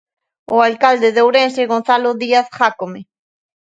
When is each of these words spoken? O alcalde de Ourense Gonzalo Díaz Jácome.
O 0.55 0.57
alcalde 0.69 1.07
de 1.15 1.21
Ourense 1.25 1.63
Gonzalo 1.73 2.09
Díaz 2.21 2.47
Jácome. 2.57 3.01